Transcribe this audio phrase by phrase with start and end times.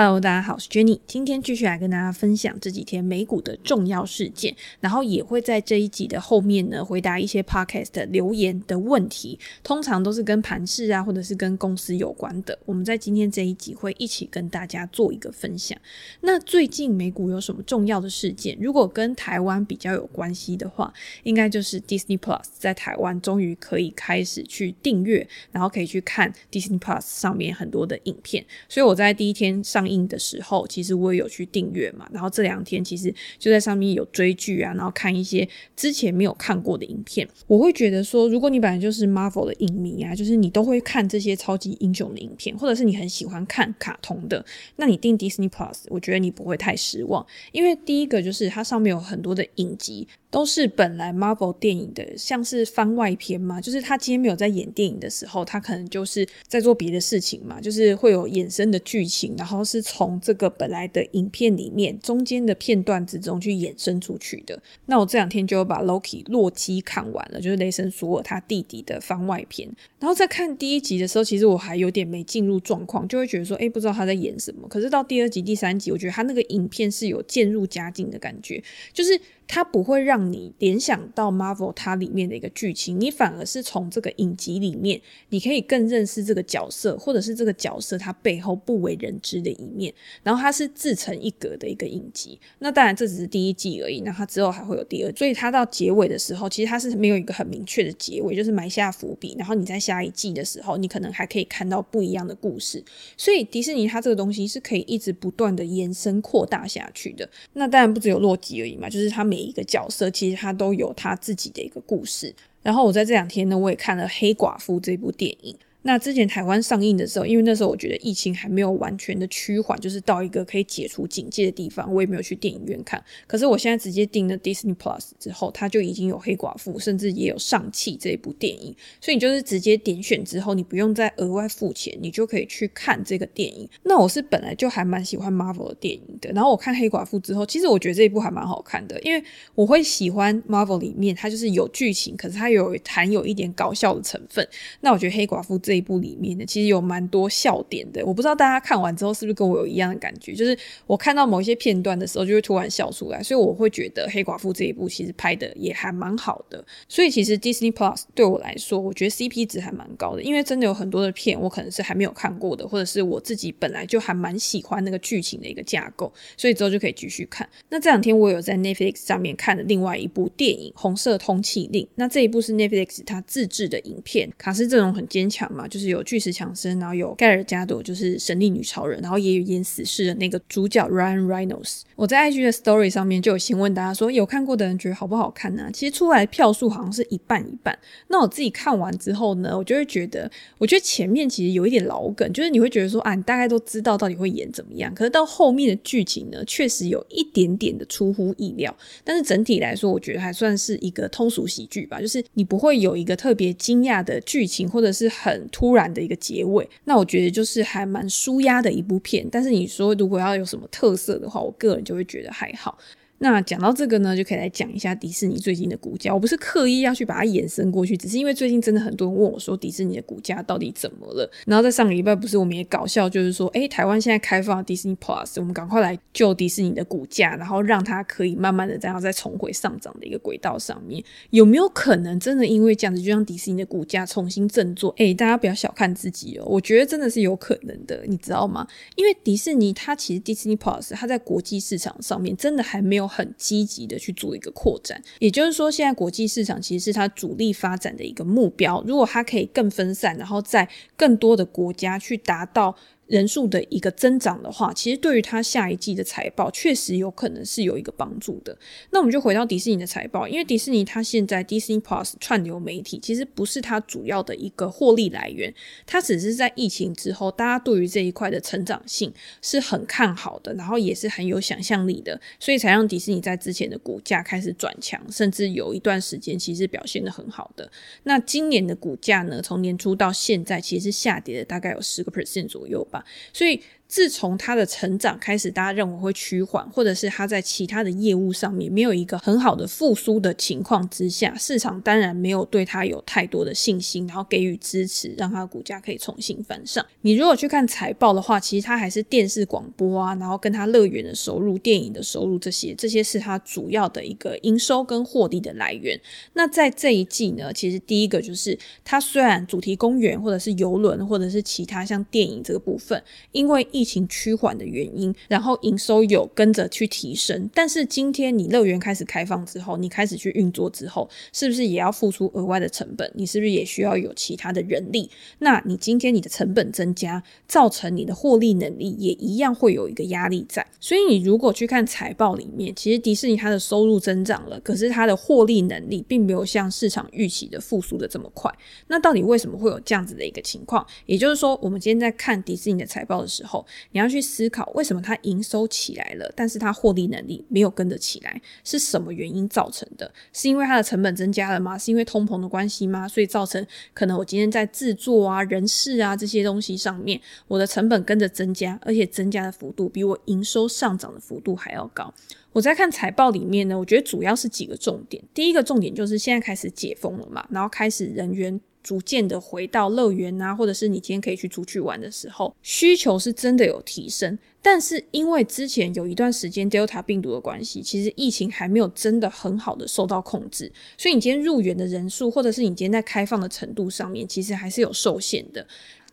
[0.00, 1.00] Hello，大家好，我是 Jenny。
[1.08, 12.56] 今天继续来跟大家分享这几天美股的重要事件，然后也会在这一集的后面呢回答一些 Podcast 的留言的问题，通常都是跟盘市啊，或者是跟公司有关的。
[12.64, 15.76] 我们在今天这一集会一起跟大家做一个分享。
[16.20, 18.56] 那最近美股有什么重要的事件？
[18.60, 20.94] 如果跟台湾比较有关系的话，
[21.24, 28.46] 应该就是 Disney Plus 在台湾终于可以开始去订阅，然后可以去看 Disney Plus 上面很多的影片。
[28.68, 29.87] 所以我在第一天上。
[29.88, 37.26] 上映的时候，其实我也有去订阅嘛，然后这两天其实就在上面有追剧啊，然后看一些之前没有看过的影片。
[37.46, 44.44] 我会觉得说，如果你本来就是 Marvel 的影迷啊，就是你都会看这些超级英雄的影片，或者是你很喜欢看卡通的，
[44.76, 50.06] 那你订 Disney Plus，我觉得你不会太失望，因为第一个就是它上面有很多的影集。
[50.30, 64.60] 都是本来 Marvel 电影的，像是番外篇嘛，就是他今天没有在演电影的时候，他可能就是在做别的事情嘛，就是会有衍生的剧情，然后是从这个本来的影片里面中间的片段之中去衍生出去的。
[64.84, 69.66] 那我这两天就把 Loki 洛基看完了，就是雷神索尔他弟弟的番外篇。
[69.98, 74.68] 然后在看第一集的时候，其实我还有点没进入状况，就会觉得说，哎，不知道他在演什么。
[74.68, 79.18] 可是到第二集、第三集，我觉得他那个影片是有渐入佳境的感觉，就是。
[79.48, 85.00] 它不会让你联想到 Marvel 它里面的一个剧情，你反而是从这个影集里面，
[85.30, 89.92] 你可以更认识这个角色，或者是这个角色它背后不为人知的一面。
[90.22, 92.38] 然后它是自成一格的一个影集。
[92.58, 95.12] 那当然这只是第一季而已，那它之后还会有第二。
[95.16, 99.34] 所以它到结尾的时候，其实它是没有一个很明确的结尾，就是埋下伏笔。
[99.38, 102.84] 然后你在下一季的时候，你可能还可以看到不一样的故事。
[103.16, 107.26] 所以迪士尼它这个东西是可以一直不断的延伸扩大下去的。
[107.54, 109.37] 那当然不只有洛基而已嘛，就是它每。
[109.38, 115.56] 每一个角色其实他都有他自己的一个故事，然后我在这两天呢，我也看了《黑寡妇》这部电影。
[115.82, 123.02] 那之前台湾上映的时候，因为那时候我觉得疫情还没有完全的趋缓，就是到一个可以解除警戒的地方，我也没有去电影院看。
[123.26, 133.68] 可是我现在直接订了 Disney Plus 之后，它就已经有黑寡妇，甚至也有上气这一部电影，所以你就是直接点选之后，你不用再额外付钱，你就可以去看这个电影。
[133.84, 139.22] 那我是本来就还蛮喜欢 Marvel 的电影的，然后我看黑寡妇之后，其实我觉得这一部还蛮好看的，因为
[139.54, 144.46] 我会喜欢 Marvel 里面它就是有剧情，可是它有含有一点搞笑的成分。
[144.80, 148.02] 那我觉得黑寡妇这一部里面的，其实有蛮多笑点的。
[148.06, 153.22] 我不知道大家看完之后是不是跟我有一样的感觉，就是我看到某一些片段的时候，就会突然笑出来。
[153.22, 156.64] 所以我会觉得黑寡妇这一部其实拍的也还蛮好的。
[156.88, 167.46] 所以其实 Disney Plus 对我来说，我觉得 CP 值还蛮高的，因为真的有很多的片我可能是还没有看过的，或者是我自己本来就还蛮喜欢那个剧情的一个架构，所以之后就可以继续看。
[167.68, 175.98] 那这两天我有在 Netflix 上面看了另外一部电影《红色通缉令》，那这一部是 Netflix 它自制的影片，卡斯阵容很坚强嘛，就是有。
[176.08, 181.82] 巨石强森，然后有盖尔加朵，就是神力女超人，然后也有演死侍的那个主角 Ryan Reynolds。
[181.96, 185.68] 我在 IG 的 Story 上面就有先问大家说，有看过的人觉得好不好看呢？
[185.70, 187.76] 其实出来票数好像是一半一半。
[188.06, 194.94] 那我自己看完之后呢，我就会觉得，我觉得前面其实有一点老梗，就是你会觉得说啊，你大概都知道到底会演怎么样。
[194.94, 198.74] 可是到后面的剧情呢，确实有一点点的出乎意料。
[199.04, 205.98] 但是整体来说，我觉得还算是一个通俗喜剧吧，就是你不会有一个特别惊讶的剧情，或者是很突然的。
[206.08, 209.28] 一个结尾，那我觉得就是还蛮舒压的一部片。
[209.30, 212.78] 但是你说如果要有什么特色的话，我个人就会觉得还好。
[213.20, 216.14] 那讲到这个呢，就可以来讲一下迪士尼最近的股价。
[216.14, 221.28] 我不是刻意要去把它延伸过去，只是因为最近真的很多人问我说，迪士尼的股价到底怎么了？
[221.44, 231.02] 然后在上个礼拜，不是我们也搞笑，就是说，诶，台湾现在开放迪士尼 Plus，我们赶快来救迪士尼的股价，然后让它可以慢慢的这样再重回上涨的一个轨道上面。
[231.30, 234.94] 有没有可能真的因为这样子，就让迪士尼的股价重新振作？
[234.96, 238.64] 诶，大家不要小看自己哦，我觉得真的是有可能的，你知道吗？
[238.94, 243.07] 因为迪士尼它其实 Disney Plus 它在国际市场上面真的还没有。
[243.08, 248.84] 很积极的去做一个扩展，也就是说，现在国际市场其实是它主力发展的一个目标。
[248.86, 252.76] 如果它可以更分散，然后在更多的国家去达到。
[253.08, 258.56] 人数的一个增长的话，其实对于它下一季的财报确实有可能是有一个帮助的。
[258.90, 265.52] 那我们就回到迪士尼的财报，因为迪士尼它现在 Disney Plus 串流媒体其实不是它主要的一个获利来源，
[265.86, 277.70] 它只是在疫情之后，大家对于这一块的成长性是很看好的，然后也是很有想象力的，所以才让迪士尼在之前的股价开始转强，甚至有一段时间其实表现的很好的。
[278.02, 282.97] 那今年的股价呢，从年初到现在其实下跌了大概有十个 percent 左右吧。
[283.32, 296.84] 所以自从它的成长开始，大家认为会趋缓，或者是它在其他的业务上面没有一个很好的复苏的情况之下，市场当然没有对它有太多的信心，然后给予支持，让它的股价可以重新翻上。
[297.00, 305.98] 你如果去看财报的话，其实它还是电视广播啊，然后跟它乐园的收入、电影的收入这些，这些是它主要的一个营收跟获利的来源。
[306.34, 313.02] 那在这一季呢，其实第一个就是它虽然主题公园或者是游轮或者是其他像电影这个部分，
[313.32, 317.48] 因为疫情趋缓的原因，然后营收有跟着去提升。
[317.54, 323.08] 但是今天你乐园开始开放之后，你开始去运作之后，是不是也要付出额外的成本？
[323.14, 325.08] 你是不是也需要有其他的人力？
[325.38, 330.66] 那你今天你的成本增加，造成你的获利能力也一样会有一个压力在。
[330.80, 338.52] 所以你如果去看财报里面，其实迪士尼它的收入增长了，可是它的获利能力并没有像市场预期的复苏的这么快。
[338.88, 340.84] 那到底为什么会有这样子的一个情况？
[341.06, 350.12] 也就是说，我们今天在看迪士尼的财报的时候，你要去思考，为什么它营收起来了，但是它获利能力没有跟着起来，是什么原因造成的？
[350.32, 351.76] 是因为它的成本增加了吗？
[351.76, 353.08] 是因为通膨的关系吗？
[353.08, 362.12] 所以造成可能我今天在制作啊、人事啊这些东西上面，我的成本跟着增加，而且增加的幅度比我营收上涨的幅度还要高。
[362.52, 365.22] 我在看财报里面呢，我觉得主要是几个重点。
[365.32, 368.60] 第一个重点就是现在开始解封了嘛，然后开始人员。
[368.88, 374.38] 逐渐的回到乐园啊，或者是你今天可以去出去玩的时候，需求是真的有提升。
[374.62, 385.66] 但是因为之前有一段时间 Delta 病毒的关系，其实疫情还没有真的很好的受到控制，所以你今天入园的人数，或者是你今天在开放的程度上面，其实还是有受限的。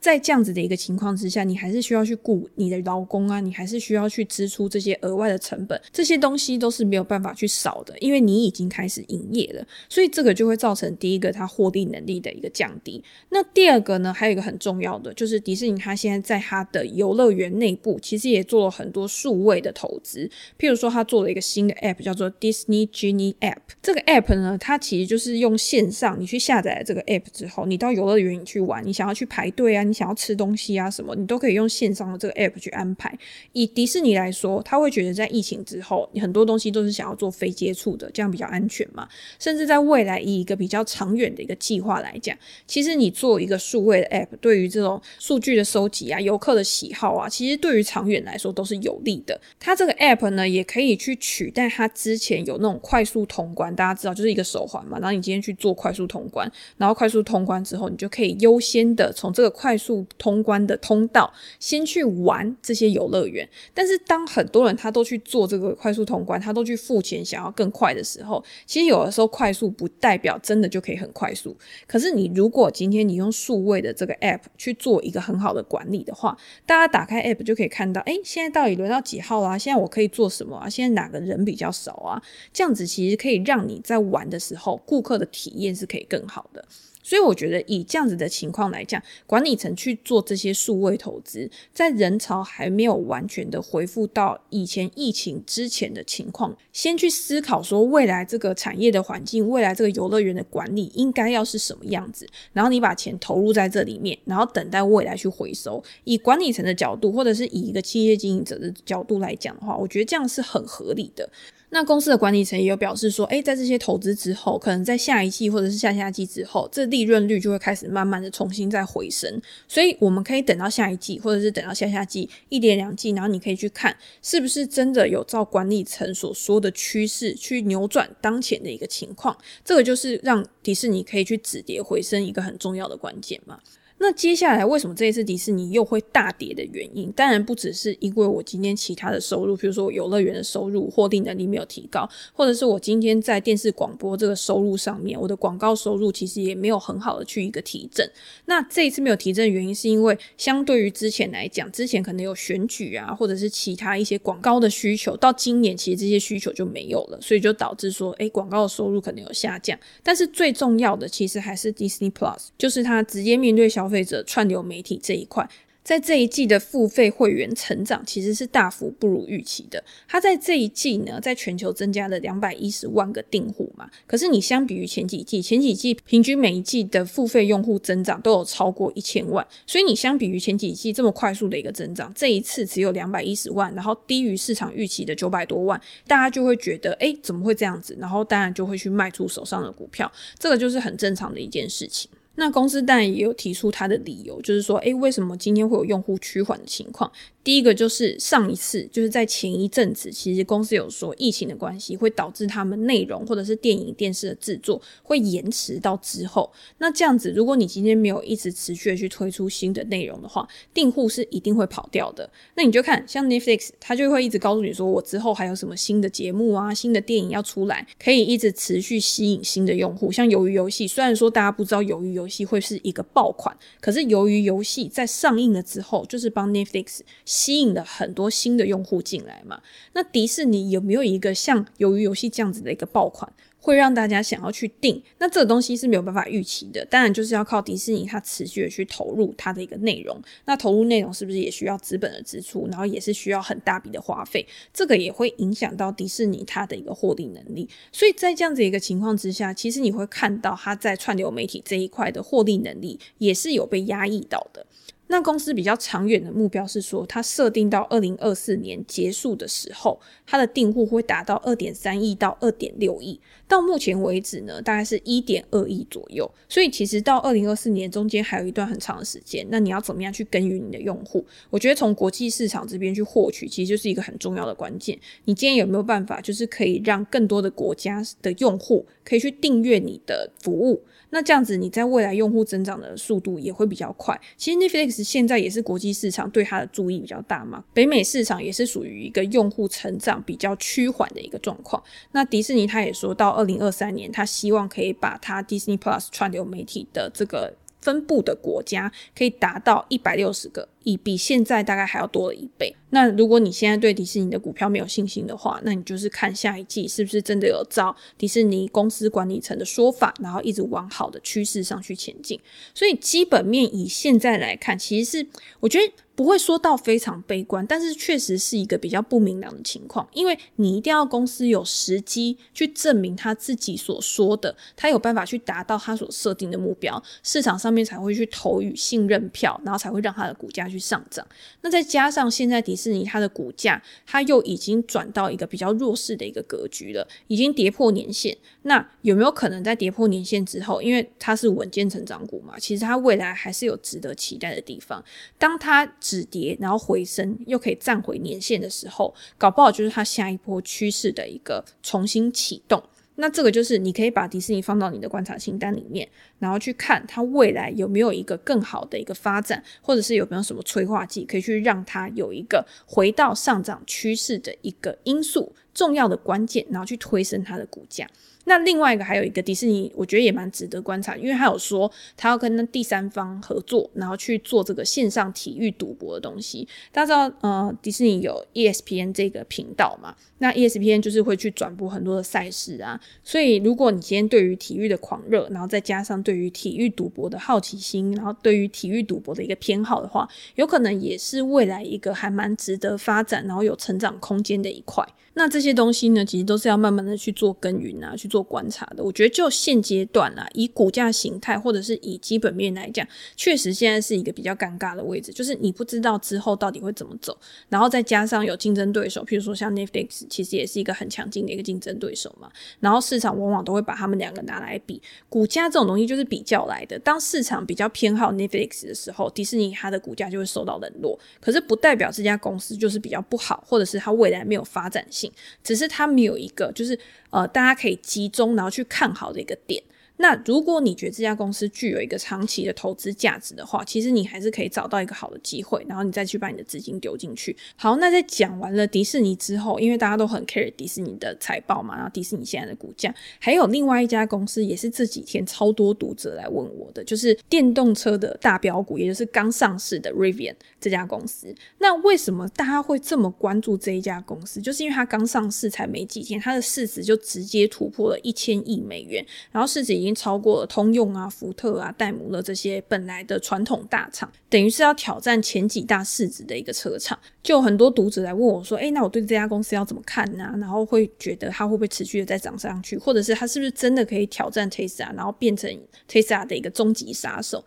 [0.06, 13.04] 在这样子的一个情况之下，你还是需要去雇你的劳工啊，你还是需要去支出这些额外的成本，这些东西都是没有办法去少的，因为你已经开始营业了，所以这个就会造成第一个它获利能力的一个降低。
[13.30, 20.30] 那第二个呢，还有一个很重要的，就是迪士尼它现在在它的游乐园内部，其实也做了很多数位的投资，
[20.60, 23.58] 譬如说它做了一个新的 App，叫做 Disney Genie App。
[23.82, 33.18] 这个 App 呢，它其实就是用线上你去下载这个 App 之后，你到游乐园你去玩，你想要去排队啊，你想要吃东西啊什么，你都可以用线上的这个 app 去安排。
[33.54, 39.08] 以迪士尼来说，他会觉得在疫情之后，你很多东西都是想要做非接触的，这样比较安全嘛。
[39.40, 42.38] 甚至在未来以一个比较长远的一个计划来讲，
[42.68, 49.40] 其实你做一个数位的 app，对于这种数据的收集啊、游客的喜好啊，其实对于长远来说都是有利的。
[49.60, 63.48] 它这个 app 呢，也可以去取代它之前有那种快速通关，大家知道就是一个手环嘛，然后你今天去做快速通关，然后快速通关之后，你就可以优先的从这个快速速通关的通道，先去玩这些游乐园。
[63.74, 71.56] 但是当很多人他都去做这个快速通关，他都去付钱想要更快的时候，其实有的时候快速不代表真的就可以很快速。
[71.86, 76.36] 可是你如果今天你用数位的这个 app 去做一个很好的管理的话，
[76.66, 79.58] 大家打开 app 就可以看到，诶，现在到底轮到几号啦？
[79.58, 80.70] 现在我可以做什么啊？
[80.70, 82.22] 现在哪个人比较少啊？
[82.52, 86.66] 这样子其实可以让你在玩的时候，顾客的体验是可以更好的。
[87.06, 105.84] 所以我觉得以这样子的情况来讲，管理层去做这些数位投资，在人潮还没有完全的恢复到以前疫情之前的情况，先去思考说未来这个产业的环境，未来这个游乐园的管理应该要是什么样子，然后你把钱投入在这里面，然后等待未来去回收。
[106.06, 111.30] 以管理层的角度，或者是以一个企业经营者的角度来讲的话，我觉得这样是很合理的。
[111.76, 119.42] 那公司的管理层也有表示说，诶，在这些投资之后，可能在下一季或者是下下季之后，这利润率就会开始慢慢的重新再回升。
[119.68, 129.38] 所以我们可以等到下一季，或者是等到下下季一连两季，然后你可以去看是不是真的有照管理层所说的趋势去扭转当前的一个情况。
[129.66, 133.60] 这个就是让迪士尼可以去止跌回升一个很重要的关键嘛。
[133.98, 148.08] 那接下来为什么这一次迪士尼又会大跌的原因，当然不只是因为我今天其他的收入，比如说游乐园的收入获利能力没有提高，或者是我今天在电视广播这个收入上面，我的广告收入其实也没有很好的去一个提振。
[148.46, 159.80] 那这一次没有提振的原因，是因为相对于之前来讲，之前可能有选举啊，或者是其他一些广告的需求，到今年其实这些需求就没有了，所以就导致说，诶，广告的收入可能有下降。
[160.04, 165.48] 但是最重要的其实还是 Disney Plus，就是它直接面对小消费者串流媒体这一块。
[165.84, 169.84] 在这一季的付费会员成长其实是大幅不如预期的。
[170.08, 173.88] 它在这一季呢，在全球增加了两百一十万个订户嘛。
[174.08, 187.96] 可是你相比于前几季，前几季平均每一季的付费用户增长都有超过一千万，所以你相比于前几季这么快速的一个增长，这一次只有两百一十万，然后低于市场预期的九百多万，大家就会觉得，诶，怎么会这样子？
[188.00, 192.10] 然后当然就会去卖出手上的股票，这个就是很正常的一件事情。
[192.36, 197.12] 那公司当然也有提出他的理由，就是说，诶，为什么今天会有用户趋缓的情况？
[197.46, 206.52] 第一个就是上一次，就是在前一阵子，其实公司有说疫情的关系会导致他们内容或者是电影、电视的制作会延迟到之后。
[206.80, 212.28] 那这样子，如果你今天没有一直持续的去推出新的内容的话，订户是一定会跑掉的。
[212.56, 220.12] 那你就看像 Netflix，它就会一直告诉你说，我之后还有什么新的节目啊、新的电影要出来，可以一直持续吸引新的用户。
[220.12, 227.02] 像鱿鱼游戏，虽然说大家不知道鱿鱼游戏会是一个爆款，可是鱿鱼游戏在上映了之后，就是帮 Netflix。
[227.36, 229.62] 吸引了很多新的用户进来嘛？
[229.92, 235.04] 那迪士尼有没有一个像鱿鱼游戏这样子的一个爆款，会让大家想要去订？
[235.18, 240.18] 那这个东西是没有办法预期的，当然就是要靠迪士尼它持续的去投入它的一个内容。
[240.46, 242.66] 那投入内容是不是也需要资本的支出？
[242.70, 247.68] 然后也是需要很大笔的花费，这个也会影响到迪士尼它的一个获利能力。
[247.92, 254.66] 所以在这样子一个情况之下，其实你会看到它在串流媒体这一块的获利能力也是有被压抑到的。
[255.08, 263.20] 那公司比较长远的目标是说，它设定到二零二四年结束的时候，它的订户会达到二点三亿到二点六亿。
[263.48, 266.30] 到目前为止呢，大概是一点二亿左右。
[266.50, 269.46] 所以其实到二零二四年中间还有一段很长的时间。
[269.50, 271.26] 那你要怎么样去耕耘你的用户？
[271.50, 274.98] 我觉得从国际市场这边去获取，其实就是一个很重要的关键。
[275.26, 280.82] 你今天有没有办法，就是可以让更多的国家的用户可以去订阅你的服务？
[281.12, 284.20] 那这样子，你在未来用户增长的速度也会比较快。
[284.36, 291.82] 其实 Netflix 现在也是国际市场对它的注意比较大嘛，北美市场也是属于一个用户成长比较趋缓的一个状况。
[292.12, 300.70] 那迪士尼他也说到二零二三年，他希望可以把他 Disney Plus 串流媒体的这个分布的国家可以达到一百六十个。
[300.86, 302.74] 以比现在大概还要多了一倍。
[302.92, 312.40] 那如果你现在对迪士尼的股票没有信心的话，那你就是看下一季是不是真的有照迪士尼公司管理层的说法，然后一直往好的趋势上去前进。
[312.74, 315.28] 所以基本面以现在来看，其实是
[315.60, 320.08] 我觉得不会说到非常悲观，但是确实是一个比较不明朗的情况。
[320.14, 330.75] 因为你一定要公司有时机去证明他自己所说的，他有办法去达到他所设定的目标，市场上面才会去投予信任票，然后才会让他的股价去。
[330.76, 331.26] 去上涨，
[331.62, 338.38] 那再加上现在迪士尼它的股价，它又已经转到一个比较弱势的一个格局了，已经跌破年线。
[338.64, 345.04] 那有没有可能在跌破年线之后，因为它是稳健成长股嘛，其实它未来还是有值得期待的地方。
[345.38, 352.84] 当它止跌然后回升，又可以站回年线的时候，搞不好就是它下一波趋势的一个重新启动。
[353.16, 356.08] 那这个就是你可以把迪士尼放到你的观察清单里面，
[356.38, 368.06] 然后去看它未来有没有一个更好的一个发展，或者是有没有什么催化剂可以去让它有一个回到上涨趋势的一个因素，重要的关键，然后去推升它的股价。
[368.46, 376.68] 那另外一个还有一个迪士尼，我觉得也蛮值得观察，因为他有说他要跟那第三方合作，然后去做这个线上体育赌博的东西。
[376.92, 380.16] 大家知道，呃，迪士尼有 ESPN 这个频道嘛？
[380.38, 383.00] 那 ESPN 就是会去转播很多的赛事啊。
[383.24, 395.04] 所以，如果你今天对于体育的狂热，然后再加上对于体育赌博的好奇心，然后对于体育赌博的一个偏好的话，有可能也是未来一个还蛮值得发展，然后有成长空间的一块。
[395.38, 399.04] 那这些东西呢，其实都是要慢慢的去做耕耘啊，去做观察的。
[399.04, 407.38] 我觉得就现阶段啊，以股价形态或者是以基本面来讲，确实现在是一个比较尴尬的位置，就是你不知道之后到底会怎么走。
[407.68, 412.50] 然后再加上有竞争对手，譬如说像 Netflix，其实也是一个很强劲的一个竞争对手嘛。
[412.80, 416.98] 然后市场往往都会把他们两个拿来比，股价这种东西就是比较来的。
[417.00, 421.20] 当市场比较偏好 Netflix 的时候，迪士尼它的股价就会受到冷落。
[421.42, 425.25] 可是不代表这家公司就是比较不好，或者是它未来没有发展性。
[425.64, 426.98] 只是它没有一个，就是
[427.30, 429.82] 呃，大家可以集中然后去看好的一个点。
[430.18, 437.56] 那如果你觉得这家公司具有一个长期的投资价值的话，其实你还是可以找到一个好的机会，然后你再去把你的资金丢进去。
[437.76, 451.54] 好，那在讲完了迪士尼之后，因为大家都很 care 迪士尼的财报嘛，然后迪士尼现在的股价，还有另外一家公司也是这几天超多读者来问我的，就是电动车的大标股，也就是刚上市的 Rivian 这家公司。
[451.80, 454.62] 那为什么大家会这么关注这一家公司？
[454.62, 467.18] 就是因为它刚上市才没几天，它的市值就直接突破了一千亿美元，然后市值已已经超过了通用啊、福特啊、戴姆勒这些本来的传统大厂，等于是要挑战前几大市值的一个车厂。
[467.42, 470.54] 就很多读者来问我说：“诶，那我对这家公司要怎么看呢？
[470.58, 475.70] 然后会觉得它会不会持续的再涨上去，或者是它是不是真的可以挑战 Tesla，然后变成
[476.08, 477.66] Tesla 的一个终极杀手？”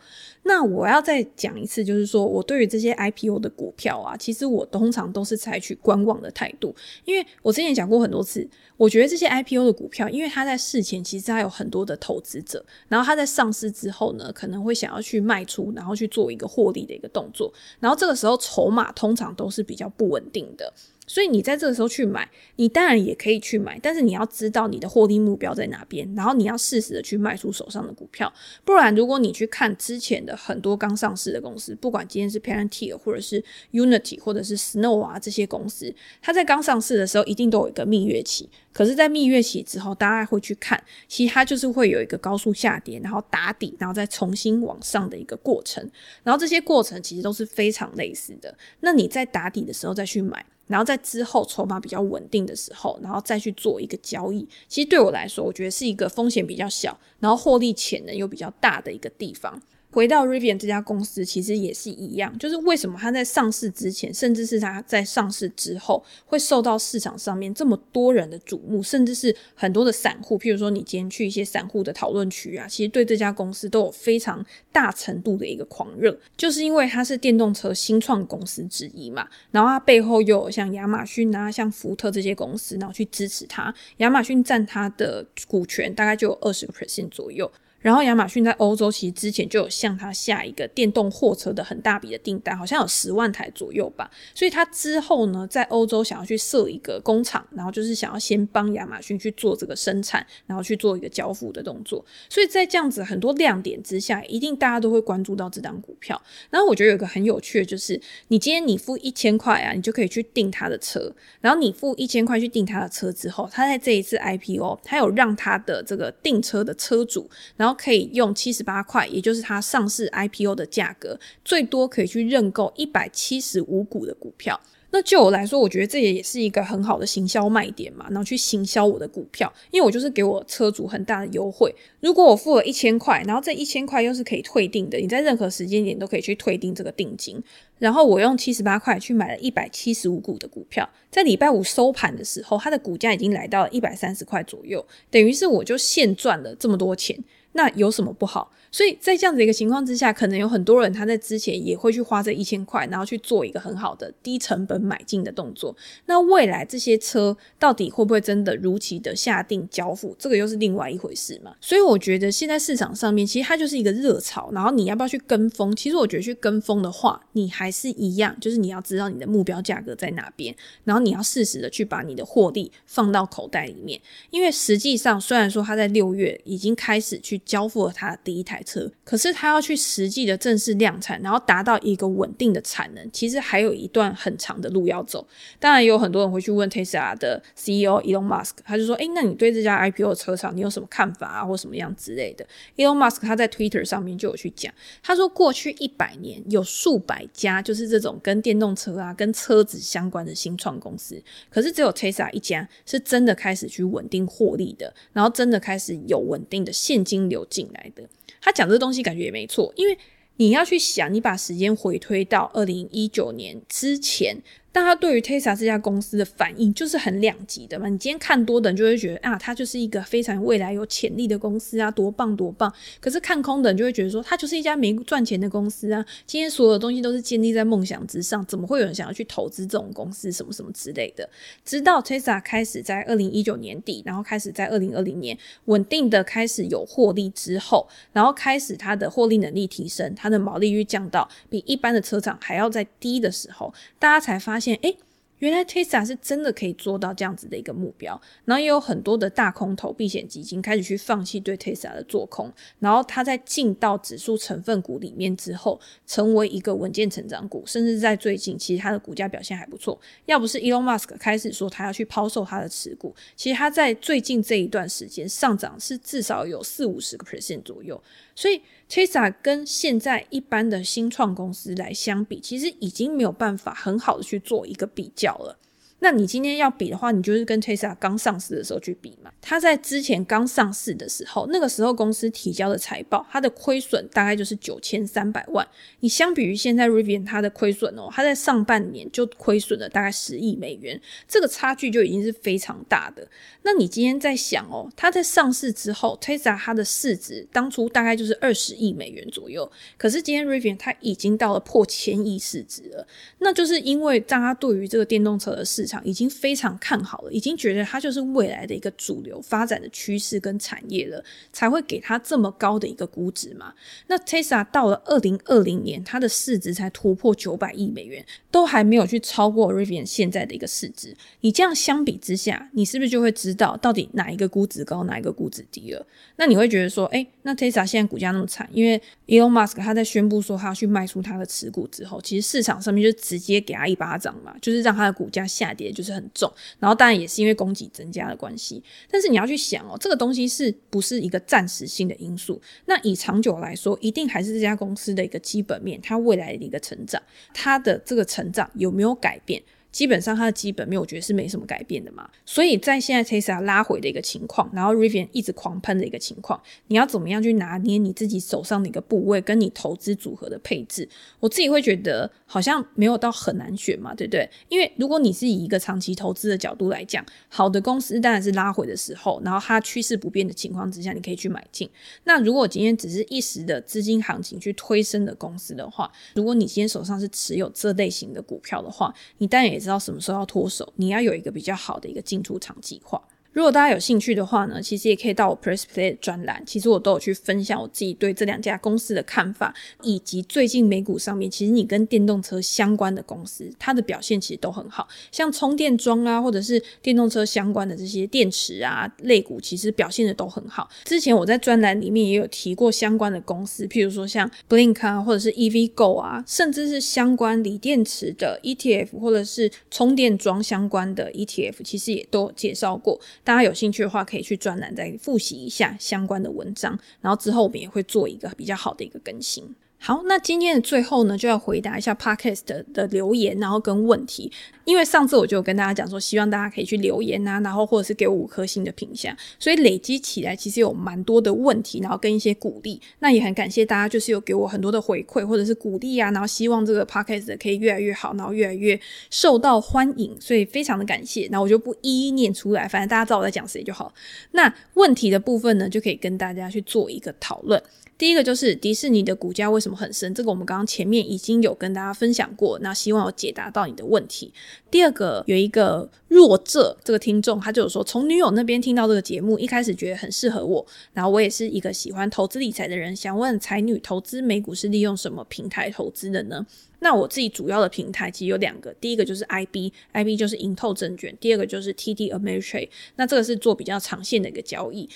[0.48, 6.74] 那我要再讲一次，就是说我对于这些 IPO 的股票啊，其实我通常都是采取观望的态度，
[7.04, 20.72] 因为我之前讲过很多次，我觉得这些 IPO 的股票，因为它在事前其实它有很多的投资者，然后它在上市之后呢，可能会想要去卖出，然后去做一个获利的一个动作，然后这个时候筹码通常都是比较不稳定的。
[21.08, 28.32] 所以你在这个时候去买，你当然也可以去买，但是你要知道你的获利目标在哪边，然后你要适时的去卖出手上的股票。
[28.64, 38.48] 不然，如果你去看之前的很多刚上市的公司，不管今天是 Palantir 或者是 Unity 或者是 Snow 啊这些公司，它在刚上市的时候一定都有一个蜜月期。
[38.70, 45.82] 可是，在蜜月期之后，大家会去看，其实它就是会有一个高速下跌，然后打底，然后再重新往上的一个过程。
[46.22, 48.56] 然后这些过程其实都是非常类似的。
[48.80, 50.44] 那你在打底的时候再去买。
[50.68, 59.60] 然后在之后筹码比较稳定的时候，然后再去做一个交易，其实对我来说，我觉得是一个风险比较小，然后获利潜能又比较大的一个地方。
[59.90, 87.50] 回到 Rivian 这家公司，其实也是一样，就是为什么它在上市之前，甚至是它在上市之后，会受到市场上面这么多人的瞩目，甚至是很多的散户，譬如说你今天去一些散户的讨论区啊，其实对这家公司都有非常大程度的一个狂热，就是因为它是电动车新创公司之一嘛，然后它背后又有像亚马逊啊、像福特这些公司，然后去支持它，亚马逊占它的股权大概就有二十个 percent 左右。
[87.80, 94.10] 然后亚马逊在欧洲其实之前就有向他下一个电动货车的很大笔的订单，好像有十万台左右吧。
[94.34, 102.04] 所以他之后呢，在欧洲想要去设一个工厂，然后就是想要先帮亚马逊去做这个生产，然后去做一个交付的动作。
[102.28, 106.20] 所以在这样子很多亮点之下，一定大家都会关注到这档股票。
[106.50, 111.14] 然后我觉得有一个很有趣的就是，你今天你付一千块啊，你就可以去订他的车。
[111.40, 124.58] 然后你付一千块去订他的车之后，他在这一次 IPO，他有让他的这个订车的车主，然后然后可以用七十八块，也就是它上市 IPO 的价格，最多可以去认购一百七十五股的股票。
[124.90, 131.70] 那就我来说，我觉得这也也是一个很好的行销卖点嘛，然后去行销我的股票，因为我就是给我车主很大的优惠。
[132.00, 137.38] 如果我付了一千块，然后这一千块又是可以退订的，你在任何时间点都可以去退订这个定金。
[137.78, 147.14] 然后我用七十八块去买了一百七十五股的股票，在礼拜五收盘的时候，它的股价已经来到了一百三十块左右，等于是我就现赚了这么多钱。
[147.58, 148.52] 那有什么不好？
[148.70, 155.74] 所以在这样子一个情况之下，可能有很多人他在之前也会去花这一千块，然后去做一个很好的低成本买进的动作。
[156.06, 161.54] 那未来这些车到底会不会真的如期的下定交付，这个又是另外一回事嘛。
[161.60, 165.74] 所以我觉得现在市场上面其实它就是一个热潮，然后你要不要去跟风？
[165.74, 174.00] 其实我觉得去跟风的话，你还是一样，就是你要知道你的目标价格在哪边，然后你要适时的去把你的获利放到口袋里面。
[174.30, 185.26] 因为实际上虽然说他在六月已经开始去交付了他的第一台车，可是他要去实际的正式量产，然后达到一个稳定的产能，其实还有一段很长的路要走。
[185.58, 208.02] 当然，有很多人会去问 Tesla 的 CEO Elon Musk，他就说：“诶，那你对这家 IPO 的车厂你有什么看法啊，或什么样之类的？”Elon Musk 他在 Twitter 上面就有去讲，他说过去一百年有数百家就是这种跟电动车啊、跟车子相关的新创公司，可是只有 Tesla 一家是真的开始去稳定获利的，然后真的开始有稳定的现金流进来的。
[208.40, 209.96] 他讲这东西感觉也没错，因为
[210.36, 214.42] 你要去想，你把时间回推到二零一九年之前。
[214.78, 217.88] 但他对于 Tesla 这家公司的反应就是很两极的嘛。
[217.88, 222.72] 你今天看多的人就会觉得啊，它就是一个非常未来有潜力的公司啊，多棒多棒。
[223.00, 226.06] 可是看空的人就会觉得说，它就是一家没赚钱的公司啊。
[226.26, 230.30] 今天所有的东西都是建立在梦想之上，怎么会有人想要去投资这种公司？
[230.30, 231.28] 什么什么之类的。
[231.64, 244.67] 直到 Tesla 开始在二零一九年底，然后开始在二零二零年稳定的开始有获利之后，然后开始它的获利能力提升，它的毛利率降到比一般的车厂还要再低的时候，大家才发现。
[244.76, 244.94] 哎，
[245.38, 259.98] 原来 Tesla 是真的可以做到这样子的一个目标，然后也有很多的大空头避险基金开始去放弃对 Tesla 的做空，然后它在进到指数成分股里面之后，成为一个稳健成长股，甚至在最近其实它的股价表现还不错。
[260.26, 268.02] 要不是 Elon Musk 开始说他要去抛售他的持股，其实他在最近这一段时间上涨是至少有四五十个 percent 左右，
[268.34, 268.60] 所以。
[268.88, 275.58] Tesla 跟现在一般的新创公司来相比，其实已经没有办法很好的去做一个比较了。
[276.00, 279.32] 那你今天要比的话，你就是跟 Tesla 刚上市的时候去比嘛。
[279.40, 285.66] 它在之前刚上市的时候，那个时候公司提交的财报，它的亏损大概就是九千三百万。
[286.00, 293.26] 你相比于现在 Rivian 它的亏损哦，它在上半年就亏损了大概十亿美元，这个差距就已经是非常大的。
[293.62, 303.06] 那你今天在想哦，它在上市之后，Tesla 它的市值当初大概就是二十亿美元左右，可是今天 Rivian 它已经到了破千亿市值了，
[303.38, 313.72] 那就是因为大家对于这个电动车的市场已经非常看好了，已经觉得它就是未来的一个主流发展的趋势跟产业了，才会给它这么高的一个估值嘛。
[314.06, 321.16] 那 Tesla 到了二零二零年，它的市值才突破九百亿美元，都还没有去超过 Rivian 现在的一个市值。
[321.40, 326.06] 你这样相比之下，你是不是就会知道到底哪一个估值高，哪一个估值低了？
[326.36, 336.52] 那你会觉得说，哎，那 Tesla 现在股价那么惨，因为 Elon Musk 他在宣布说他要去卖出他的持股之后，其实市场上面就直接给他一巴掌嘛，就是让他的股价下跌，就是很重。
[336.78, 342.60] 然后当然也是因为供给增加的关系，但是你要去想哦，这个东西是不是一个暂时性的因素？
[342.84, 347.22] 那以长久来说，一定还是这家公司的一个基本面，它未来的一个成长，
[347.54, 349.62] 它的这个成长有没有改变？
[349.98, 352.30] 基本上它的基本面，我觉得是没什么改变的嘛。
[352.46, 361.08] 所以在现在 Tesla 拉回的一个情况，然后 Rivian 一直狂喷的一个情况，你要怎么样去拿捏你自己手上的一个部位，跟你投资组合的配置？
[361.40, 364.48] 我自己会觉得好像没有到很难选嘛，对不对？
[364.68, 371.90] 因为如果你是以一个长期投资的角度来讲，好的公司当然是拉回的时候，然后它趋势不变的情况之下，你可以去买进。
[372.22, 379.87] 那如果今天只是一时的资金行情去推升的公司的话，如果你今天手上是持有这类型的股票的话，你当然也是。
[379.88, 383.18] 知道什么时候要脱手，你要有一个比较好的一个进出场计划。
[383.58, 400.88] 如果大家有兴趣的话呢，其实也可以到我 Press Play 的专栏，其实我都有去分享我自己对这两家公司的看法，以及最近美股上面，其实你跟电动车相关的公司，它的表现其实都很好，像充电桩啊，或者是电动车相关的这些电池啊类股，其实表现的都很好。
[401.06, 413.20] 之前我在专栏里面也有提过相关的公司，譬如说像 Blink 啊，或者是 EVgo 啊，甚至是相关锂电池的 ETF，或者是充电桩相关的 ETF，其实也都介绍过。
[413.48, 419.74] 大家有兴趣的话，可以去专栏再复习一下相关的文章，然后之后我们也会做一个比较好的一个更新。
[420.00, 424.50] 好，那今天的最后呢，就要回答一下 Podcast 的留言，然后跟问题。
[424.84, 432.98] 因为上次我就跟大家讲说，希望大家可以去留言啊，然后或者是给我五颗星的评价，所以累积起来其实有蛮多的问题，然后跟一些鼓励。
[433.18, 438.98] 那也很感谢大家，就是有给我很多的回馈或者是鼓励啊，然后希望这个 Podcast 可以越来越好，然后越来越
[439.30, 441.48] 受到欢迎，所以非常的感谢。
[441.50, 444.14] 那我就不一一念出来，反正大家知道我在讲谁就好。
[444.52, 447.82] 那问题的部分呢，就可以跟大家去做一个讨论。
[448.18, 450.34] 第一个就是迪士尼的股价为什么很深？
[450.34, 454.52] 这个我们刚刚前面已经有跟大家分享过，那希望有解答到你的问题。
[454.90, 466.66] 第二个有一个弱者这个听众，他就有说从女友那边听到这个节目，一开始觉得很适合我，然后我也是一个喜欢投资理财的人，想问才女投资美股是利用什么平台投资的呢？
[467.00, 475.08] 那我自己主要的平台其实有两个，第一个就是 IB，IB 就是盈透证券，第二个就是 TD Ameritrade，那这个是做比较长线的一个交易。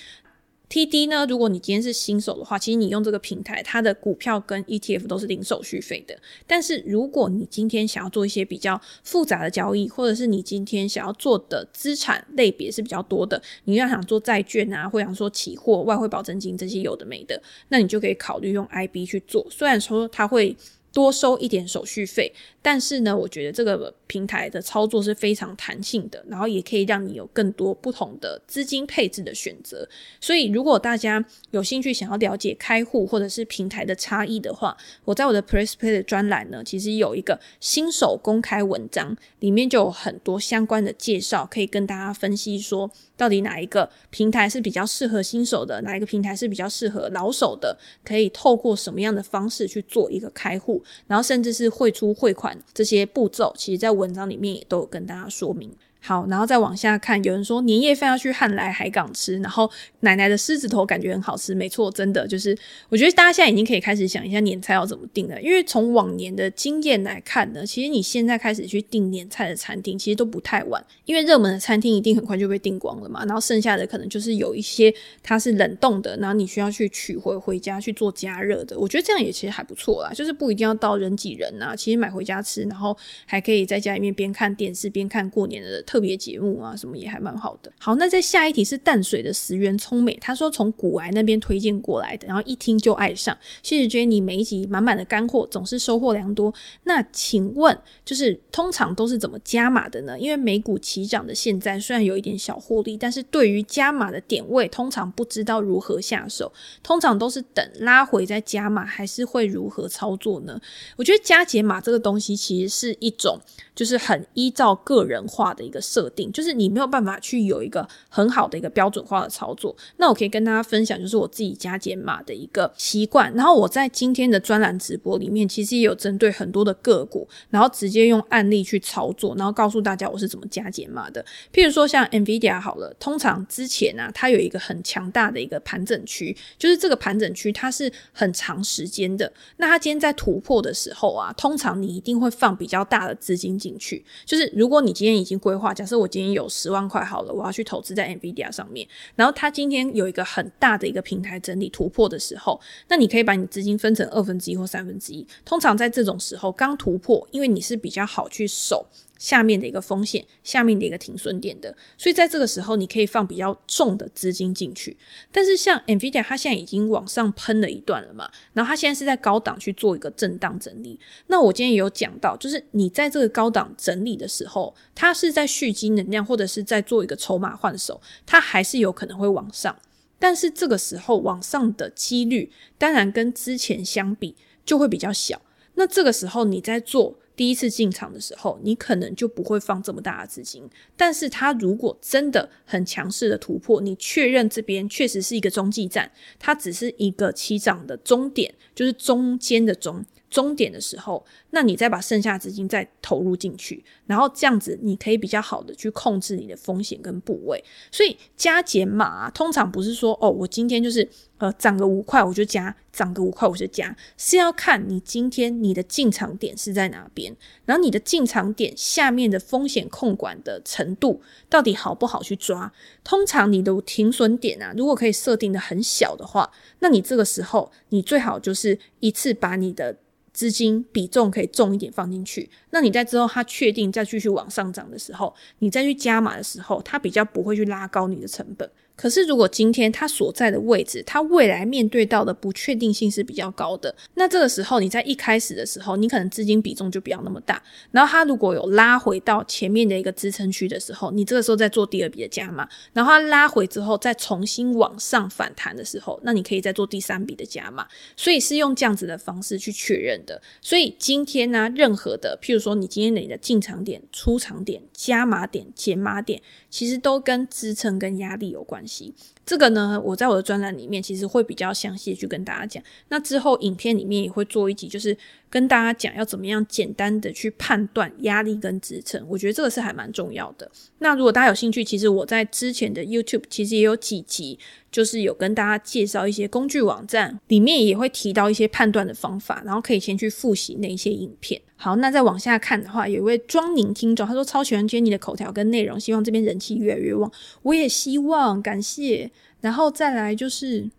[0.69, 6.17] TD 呢，如果你今天是新手的话，其实你用这个平台，它的股票跟 ETF 都是零手续费的。
[6.47, 19.45] 但是如果你今天想要做一些比较复杂的交易，或者是你今天想要做的资产类别是比较多的，你要想做债券啊，或想说期货、外汇保证金这些有的没的，那你就可以考虑用 IB 去做。
[19.51, 20.55] 虽然说它会
[20.93, 29.89] 多收一点手续费，但是呢，我觉得这个平台的操作是非常弹性的，然后也可以让你有更多不同的资金配置的选择。
[30.21, 50.83] 所以，如果大家有兴趣想要了解开户或者是平台的差异的话，我在我的 prespay 的专栏呢，其实有一个新手公开文章，里面就有很多相关的介绍，可以跟大家分析说，到底哪一个平台是比较适合新手的，哪一个平台是比较适合老手的，可以透过什么样的方式去做一个开户。
[51.07, 55.71] 然后甚至是汇出汇款这些步骤，其实在文章里面也都有跟大家说明。
[56.05, 62.53] 好，然后再往下看，有人说年夜饭要去汉来海港吃，然后奶奶的狮子头感觉很好吃，没错，真的就是，
[62.89, 87.71] 我觉得大家现在已经可以开始想一下年菜要怎么订了，因为从往年的经验来看呢，其实你现在开始去订年菜的餐厅，其实都不太晚，因为热门的餐厅一定很快就被订光了嘛，然后剩下的可能就是有一些它是冷冻的，然后你需要去取回回家去做加热的，我觉得这样也其实还不错啦，就是不一定要到人挤人啊，其实买回家吃，然后还可以在家里面边看电视边看过年的特别节目啊，什么也还蛮好的。
[87.77, 93.37] 好，那在下一题是淡水的石原聪美，他说从古癌那边推荐过来的，然后一听就爱上。
[93.61, 96.51] 谢谢 Jenny，每一集满满的干货，总是收获良多。
[96.85, 100.17] 那请问，就是通常都是怎么加码的呢？
[100.17, 106.51] 因为美股齐涨的现在，虽然有一点小获利，但是对于加码的点位，通常不知道如何下手，
[106.81, 110.59] 通常都是等拉回再加码，还是会如何操作呢？
[110.97, 113.39] 我觉得加减码这个东西其实是一种，
[113.75, 119.75] 就是很依照个人化的一个设定，就是你没有办法去有一个很好的一个标准化的操作。
[119.97, 123.33] 那我可以跟大家分享，就是我自己加减码的一个习惯。
[123.33, 131.23] 然后我在今天的专栏直播里面，其实也有针对很多的个股，然后直接用案例去操作，然后告诉大家我是怎么加减码的。
[131.51, 139.31] 譬如说像 NVIDIA 好了，通常之前啊，它有一个很强大的一个盘整区，就是这个盘整区它是很长时间的。
[139.57, 144.03] 那它今天在突破的时候啊，通常你一定会放比较大的资金进去。
[144.25, 155.25] 就是如果你今天已经规划，假设我今天有十万块好了，我要去投资在 NVIDIA 上面，然后它今天有一个很大的一个平台整理突破的时候，那你可以把你资金分成二分之一或三分之一。
[155.45, 158.85] 通常在这种时候刚突破，因为你是比较好去守。
[159.23, 164.97] 下面的一个风险，下面的一个停损点的，所以在这个时候，你可以放比较重的资金进去。
[165.31, 170.99] 但是像 NVIDIA，它现在已经往上喷了一段了嘛，然后它现在是在高档去做一个震荡整理。
[171.27, 179.73] 那我今天也有讲到，就是你在这个高档整理的时候，它是在蓄积能量，或者是在做一个筹码换手，它还是有可能会往上。
[180.19, 185.41] 但是这个时候往上的几率，当然跟之前相比就会比较小。
[185.75, 187.17] 那这个时候你在做。
[187.35, 190.69] 第一次进场的时候，你可能就不会放这么大的资金。
[190.95, 200.03] 但是它如果真的很强势的突破，你确认这边确实是一个中继站，它只是一个起涨的终点，就是中间的中。
[200.29, 207.63] 终点的时候，那你再把剩下资金再投入进去，然后这样子你可以比较好的去控制你的风险跟部位。
[207.91, 211.07] 所以加减码，通常不是说哦，我今天就是
[211.43, 222.71] 呃涨个五块我就加，涨个五块我就加，是要看你今天你的进场点是在哪边，然后你的进场点下面的风险控管的程度到底好不好去抓。
[223.03, 229.97] 通常你的停损点啊，如果可以设定的很小的话，那你这个时候你最好就是一次把你的。
[230.33, 238.67] 资金比重可以重一点放进去，那你在之后它确定再继续往上涨的时候，你再去加码的时候，它比较不会去拉高你的成本。
[238.95, 247.61] 可是，如果今天它所在的位置，它未来面对到的不确定性是比较高的，那这个时候你在一开始的时候，你可能资金比重就不要那么大。
[247.91, 252.69] 然后它如果有拉回到前面的一个支撑区的时候，你这个时候再做第二笔的加码。
[252.93, 257.87] 然后它拉回之后再重新往上反弹的时候，那你可以再做第三笔的加码。
[258.15, 260.39] 所以是用这样子的方式去确认的。
[260.61, 266.41] 所以今天呢，任何的，譬如说你今天你的进场点、出场点、加码点、减码点，
[266.73, 269.13] 其实都跟支撑跟压力有关系。
[269.45, 272.81] 这个呢，我在我的专栏里面其实会比较详细的去跟大家讲。
[273.09, 275.15] 那之后影片里面也会做一集，就是
[275.49, 279.21] 跟大家讲要怎么样简单的去判断压力跟支撑。
[279.27, 280.71] 我觉得这个是还蛮重要的。
[280.99, 284.57] 那如果大家有兴趣，其实我在之前的 YouTube 其实也有几集，
[284.89, 291.61] 就是有跟大家介绍一些工具网站，里面也会提到一些判断的方法，然后可以先去复习那一些影片。
[291.75, 297.29] 好，那再往下看的话，有一位庄宁听众，他说超喜欢 Jenny 的口条跟内容，希望这边人气越来越旺。
[297.63, 299.29] 我也希望，感谢。
[299.63, 300.89] 然后再来就是，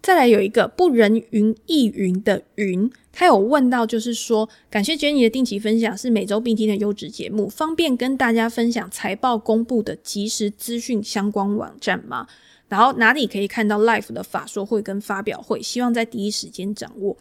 [0.00, 12.26] 再来有一个不人云亦云的云，他有问到，就是说，感谢 Jenny 的定期分享，是每周必听的优质节目，方便跟大家分享财报公布的即时资讯相关网站吗？
[12.68, 15.62] 然后哪里可以看到 Life 的法说会跟发表会？
[15.62, 17.16] 希望在第一时间掌握。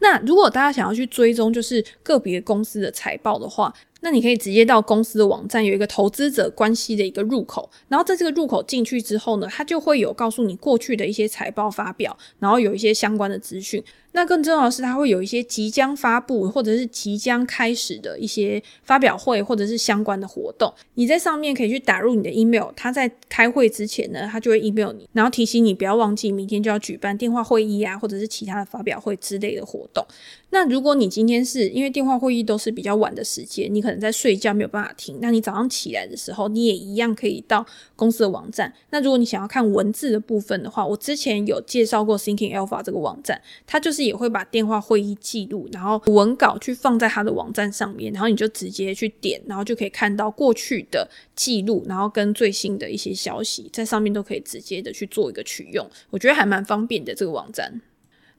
[0.00, 13.82] 那如果大家想要去追踪，就是个别公司的财报的话，那你可以直接到公司的网站，有一个投资者关系的一个入口，然后在这个入口进去之后呢，它就会有告诉你过去的一些财报发表，然后有一些相关的资讯。
[14.12, 20.72] 那更重要的是，它会有一些即将发布或者是即将开始的一些发表会或者是相关的活动。
[20.94, 30.04] 你在上面可以去打入你的 email，它在开会之前呢，它就会 email 你，然后提醒你不要忘记明天就要举办电话会议啊，或者是其他的发表会之类的活动。
[30.50, 38.72] 那如果你今天是因为电话会议都是比较晚的时间，你可能在睡觉没有办法听，那你早上起来的时候，你也一样可以到公司的网站。
[38.90, 51.06] 那如果你想要看文字的部分的话，我之前有介绍过 Thinking Alpha 这个网站，它就是也会把电话会议记录，然后文稿去放在它的网站上面，然后你就直接去点，然后就可以看到过去的
[51.36, 57.82] 记录，然后跟最新的一些消息在上面都可以直接的去做一个取用，我觉得还蛮方便的这个网站。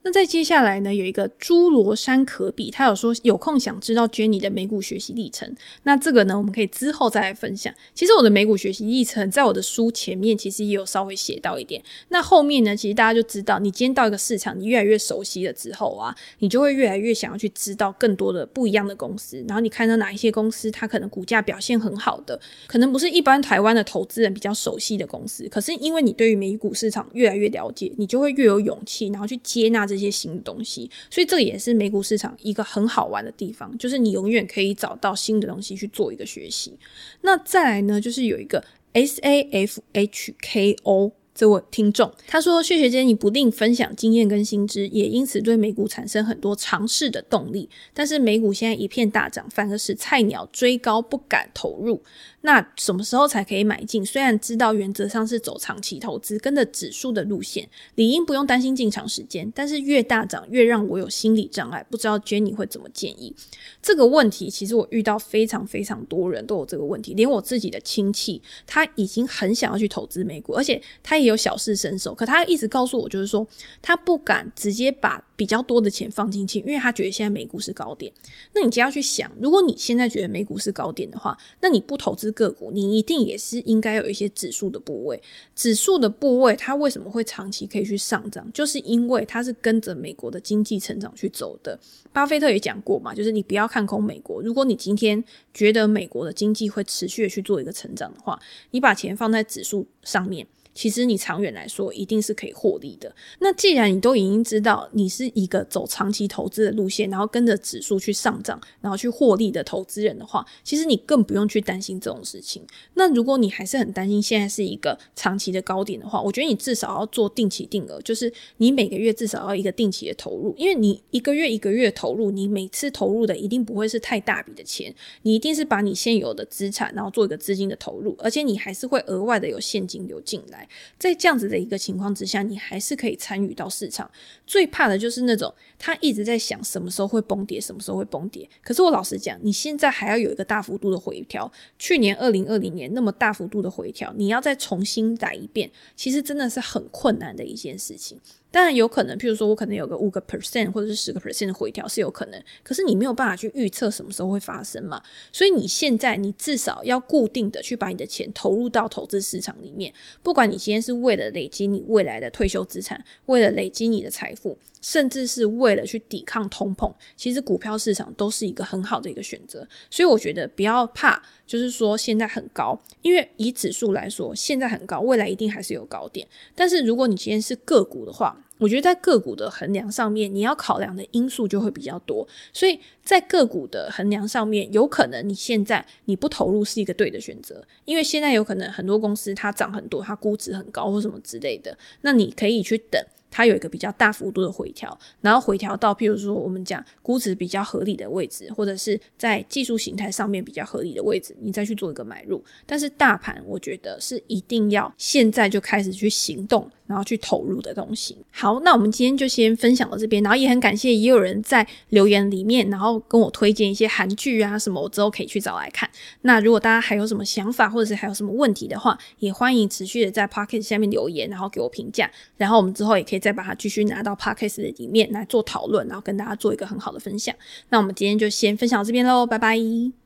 [0.01, 5.53] 那在接下来呢，有一个诸罗山可比，他有说有空想知道 Jenny 的美股学习历程。
[5.83, 7.73] 那这个呢，我们可以之后再来分享。
[7.93, 11.83] 其实我的美股学习历程，在我的书前面其实也有稍微写到一点。
[12.07, 19.43] 那后面呢，其实大家就知道，你今天到一个市场，你越来越熟悉了之后啊，你就会越来越想要去知道更多的不一样的公司。
[19.47, 25.47] 然后你看到哪一些公司，它可能股价表现很好的，可能不是一般台湾的投资人比较熟悉的公司。
[25.49, 30.89] 可是因为你对于美股市场越来越了解，你就会越有勇气，然后去接纳这些新的东西。
[31.09, 36.77] 所以这也是美股市场一个很好玩的地方，就是你永远可以找到新的东西去做一个学习。
[37.21, 41.11] 那再来呢，就是有一个 S A F H K O。
[41.39, 47.69] 这位听众他说：“谢学姐，你不吝分享经验跟新知，也因此对美股产生很多尝试的动力。
[47.93, 52.03] 但是美股现在一片大涨，反而使菜鸟追高不敢投入。
[52.41, 54.05] 那什么时候才可以买进？
[54.05, 59.49] 虽然知道原则上是走长期投资，跟着指数的路线，理应不用担心进场时间。
[59.55, 63.33] 但是越大涨越让我有心理障碍，不知道 Jenny 会怎么建议？
[63.81, 71.28] 这个问题其实我遇到非常非常多人都有这个问题，连我自己的亲戚他已经很想要去投资美股，而且他也。
[71.29, 73.47] 有小试身手，可他一直告诉我，就是说
[73.81, 78.11] 他不敢直接把比较多的钱放进去，因为他觉得现在美股是高点。
[78.53, 85.21] 那你就要去想，如果你现在觉得美股是高点的话，那你不投资个股，你一定也是应该有一些指数的部位。
[85.55, 88.45] 指数的部位它为什么会长期可以去上涨？
[88.53, 91.79] 就是因为它是跟着美国的经济成长去走的。
[92.11, 94.41] 巴菲特也讲过嘛，就是你不要看空美国。
[94.41, 98.37] 如果你今天觉得美国的经济会持续的去做一个成长的话，
[98.71, 100.45] 你把钱放在指数上面。
[100.73, 103.13] 其实你长远来说一定是可以获利的。
[103.39, 112.63] 那既然你都已经知道你是一个走长期投资的路线，然后跟着指数去上涨，然后去获利的投资人的话，其实你更不用去担心这种事情。
[112.93, 130.58] 那如果你还是很担心现在是一个长期的高点的话，我觉得你至少要做定期定额，就是你每个月至少要一个定期的投入，因为你一个月一个月投入，你每次投入的一定不会是太大笔的钱，你一定是把你现有的资产，然后做一个资金的投入，而且你还是会额外的有现金流进来。
[130.97, 134.09] 在这样子的一个情况之下，你还是可以参与到市场。
[134.45, 138.49] 最怕的就是那种他一直在想什么时候会崩跌，什么时候会崩跌。
[138.61, 141.51] 可是我老实讲，你现在还要有一个大幅度的回调。
[141.77, 148.19] 去年二零二零年那么大幅度的回调，你要再重新来一遍，其实真的是很困难的一件事情。
[148.51, 155.01] 当然有可能，譬如说我可能有个五个 percent 或者是十个 percent 的回调是有可能，可是你没有办法去预测什么时候会发生嘛。
[155.31, 169.67] 所以你现在你至少要固定的去把你的钱投入到投资市场里面，不管你今天是为了累积你未来的退休资产，为了累积你的财富，甚至是为了去抵抗通膨，其实股票市场都是一个很好的一个选择。
[169.89, 176.27] 所以我觉得不要怕，就是说现在很高，因为以指数来说，现在很高，未来一定还是有高点。
[176.55, 193.01] 但是如果你今天是个股的话，我觉得在个股的衡量上面，你要考量的因素就会比较多，所以在个股的衡量上面，有可能你现在你不投入是一个对的选择，因为现在有可能很多公司它涨很多，它估值很高或什么之类的，那你可以去等。
[193.31, 202.43] 它有一个比较大幅度的回调，然后回调到譬如说我们讲估值比较合理的位置，或者是在技术形态上面比较合理的位置，你再去做一个买入。
[202.65, 208.17] 但是大盘我觉得是一定要现在就开始去行动，然后去投入的东西。
[208.31, 215.87] 好，那我们今天就先分享到这边，然后也很感谢也有人在留言里面，然后跟我推荐一些韩剧啊什么，我之后可以去找来看。
[216.23, 223.19] 那如果大家还有什么想法，或者是还有什么问题的话，也欢迎持续的在 Pocket 下面留言，然后给我评价，然后我们之后也可以。
[223.19, 227.35] 再把它继续拿到 Pocket 的里面来做讨论，然后跟大家做一个很好的分享。
[227.67, 229.99] 那我们今天就先分享到这边喽，拜拜。